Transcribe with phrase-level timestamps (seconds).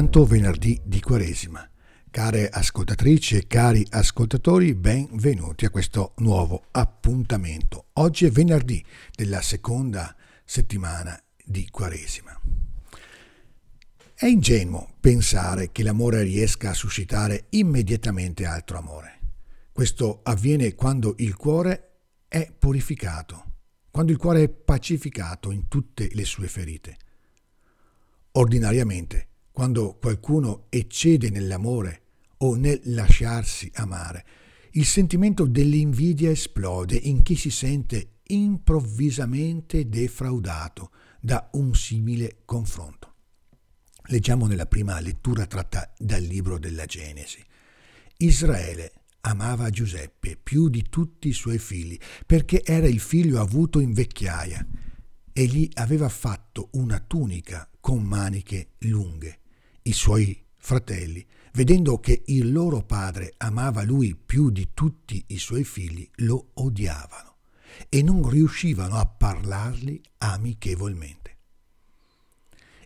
[0.00, 1.70] Santo venerdì di Quaresima.
[2.10, 7.88] Care ascoltatrici e cari ascoltatori, benvenuti a questo nuovo appuntamento.
[7.94, 8.82] Oggi è venerdì
[9.14, 12.34] della seconda settimana di Quaresima.
[14.14, 19.18] È ingenuo pensare che l'amore riesca a suscitare immediatamente altro amore.
[19.70, 23.44] Questo avviene quando il cuore è purificato,
[23.90, 26.96] quando il cuore è pacificato in tutte le sue ferite.
[28.32, 29.28] Ordinariamente,
[29.60, 32.04] quando qualcuno eccede nell'amore
[32.38, 34.24] o nel lasciarsi amare,
[34.70, 43.16] il sentimento dell'invidia esplode in chi si sente improvvisamente defraudato da un simile confronto.
[44.04, 47.44] Leggiamo nella prima lettura tratta dal libro della Genesi.
[48.16, 53.92] Israele amava Giuseppe più di tutti i suoi figli perché era il figlio avuto in
[53.92, 54.66] vecchiaia
[55.34, 59.39] e gli aveva fatto una tunica con maniche lunghe.
[59.82, 65.64] I suoi fratelli, vedendo che il loro padre amava lui più di tutti i suoi
[65.64, 67.36] figli, lo odiavano
[67.88, 71.38] e non riuscivano a parlargli amichevolmente.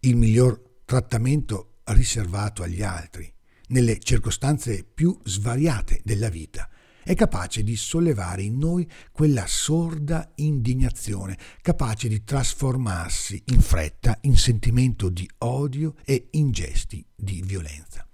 [0.00, 3.32] Il miglior trattamento riservato agli altri,
[3.68, 6.68] nelle circostanze più svariate della vita,
[7.10, 14.36] è capace di sollevare in noi quella sorda indignazione, capace di trasformarsi in fretta in
[14.36, 18.06] sentimento di odio e in gesti di violenza.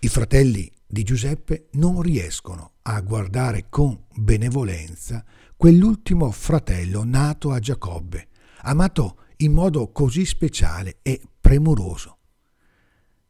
[0.00, 5.24] I fratelli di Giuseppe non riescono a guardare con benevolenza
[5.56, 8.28] quell'ultimo fratello nato a Giacobbe,
[8.64, 12.18] amato in modo così speciale e premuroso.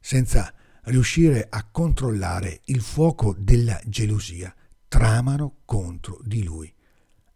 [0.01, 0.53] Senza
[0.85, 4.55] riuscire a controllare il fuoco della gelosia,
[4.89, 6.73] tramano contro di lui,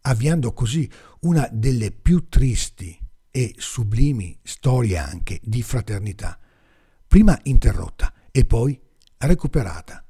[0.01, 0.89] avviando così
[1.21, 2.97] una delle più tristi
[3.31, 6.39] e sublimi storie anche di fraternità,
[7.07, 8.79] prima interrotta e poi
[9.17, 10.05] recuperata,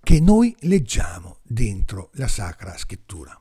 [0.00, 3.38] che noi leggiamo dentro la Sacra Scrittura.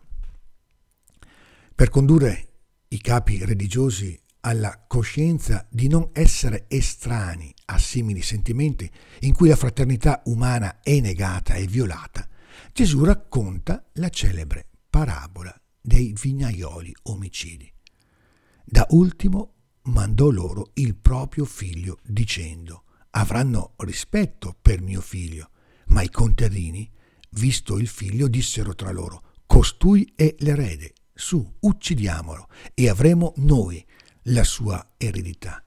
[1.76, 2.48] Per condurre
[2.88, 8.90] i capi religiosi alla coscienza di non essere estranei a simili sentimenti
[9.22, 12.28] in cui la fraternità umana è negata e violata,
[12.72, 17.72] Gesù racconta la celebre parabola dei vignaioli omicidi.
[18.64, 25.50] Da ultimo mandò loro il proprio figlio dicendo avranno rispetto per mio figlio,
[25.88, 26.88] ma i contadini,
[27.32, 33.84] visto il figlio, dissero tra loro costui è l'erede, su, uccidiamolo e avremo noi
[34.30, 35.64] la sua eredità.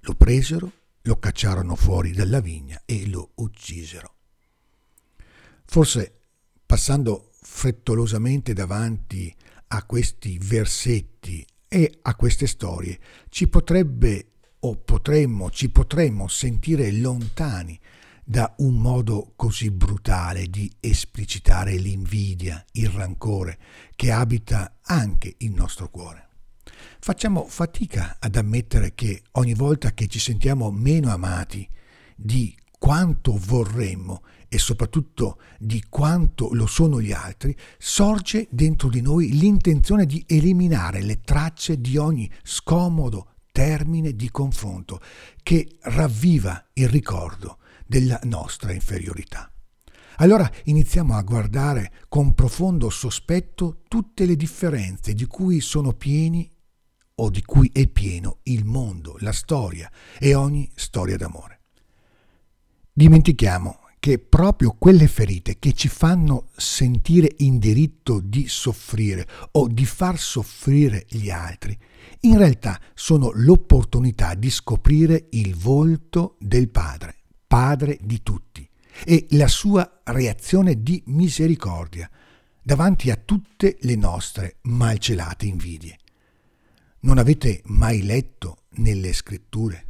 [0.00, 0.70] Lo presero,
[1.02, 4.14] lo cacciarono fuori dalla vigna e lo uccisero.
[5.64, 6.20] Forse
[6.66, 9.34] passando frettolosamente davanti
[9.68, 14.26] a questi versetti e a queste storie ci potrebbe
[14.60, 17.78] o potremmo, ci potremmo sentire lontani
[18.24, 23.58] da un modo così brutale di esplicitare l'invidia, il rancore
[23.96, 26.28] che abita anche il nostro cuore.
[27.00, 31.68] Facciamo fatica ad ammettere che ogni volta che ci sentiamo meno amati
[32.16, 39.30] di quanto vorremmo e soprattutto di quanto lo sono gli altri, sorge dentro di noi
[39.30, 45.00] l'intenzione di eliminare le tracce di ogni scomodo termine di confronto
[45.42, 49.50] che ravviva il ricordo della nostra inferiorità.
[50.16, 56.50] Allora iniziamo a guardare con profondo sospetto tutte le differenze di cui sono pieni
[57.16, 61.60] o di cui è pieno il mondo, la storia e ogni storia d'amore.
[62.92, 69.86] Dimentichiamo che proprio quelle ferite che ci fanno sentire in diritto di soffrire o di
[69.86, 71.78] far soffrire gli altri,
[72.22, 78.68] in realtà sono l'opportunità di scoprire il volto del Padre, Padre di tutti,
[79.04, 82.10] e la sua reazione di misericordia
[82.60, 85.98] davanti a tutte le nostre malcelate invidie.
[87.04, 89.86] Non avete mai letto nelle scritture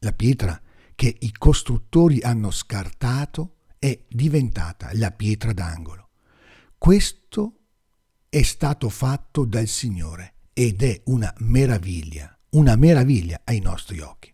[0.00, 0.60] la pietra
[0.94, 6.08] che i costruttori hanno scartato è diventata la pietra d'angolo.
[6.76, 7.58] Questo
[8.28, 14.32] è stato fatto dal Signore ed è una meraviglia, una meraviglia ai nostri occhi.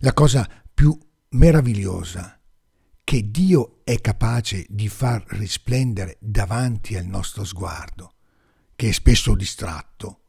[0.00, 0.98] La cosa più
[1.30, 2.40] meravigliosa
[3.04, 8.14] che Dio è capace di far risplendere davanti al nostro sguardo,
[8.74, 10.23] che è spesso distratto,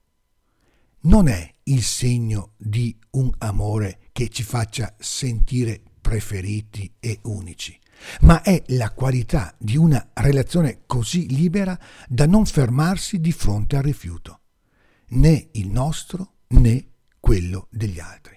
[1.05, 7.77] non è il segno di un amore che ci faccia sentire preferiti e unici,
[8.21, 13.83] ma è la qualità di una relazione così libera da non fermarsi di fronte al
[13.83, 14.41] rifiuto,
[15.09, 16.87] né il nostro né
[17.19, 18.33] quello degli altri.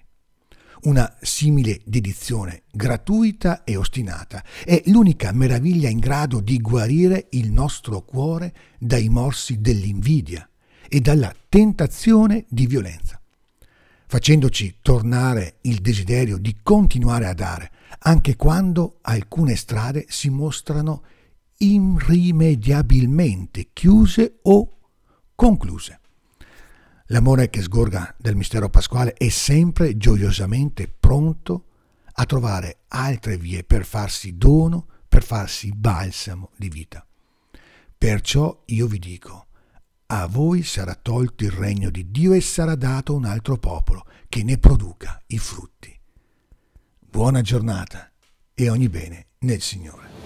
[0.82, 8.02] Una simile dedizione, gratuita e ostinata, è l'unica meraviglia in grado di guarire il nostro
[8.02, 10.47] cuore dai morsi dell'invidia
[10.88, 13.20] e dalla tentazione di violenza,
[14.06, 21.02] facendoci tornare il desiderio di continuare a dare, anche quando alcune strade si mostrano
[21.58, 24.78] irrimediabilmente chiuse o
[25.34, 26.00] concluse.
[27.06, 31.64] L'amore che sgorga dal mistero pasquale è sempre gioiosamente pronto
[32.12, 37.06] a trovare altre vie per farsi dono, per farsi balsamo di vita.
[37.96, 39.46] Perciò io vi dico,
[40.10, 44.42] a voi sarà tolto il regno di Dio e sarà dato un altro popolo che
[44.42, 45.94] ne produca i frutti.
[46.98, 48.10] Buona giornata
[48.54, 50.17] e ogni bene nel Signore.